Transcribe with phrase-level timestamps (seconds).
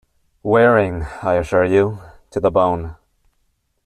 [0.41, 1.99] Wearing, I assure you,
[2.31, 2.95] to the bone!